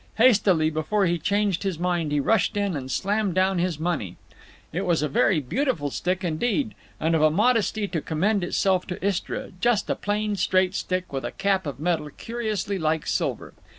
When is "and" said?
2.75-2.89, 6.99-7.13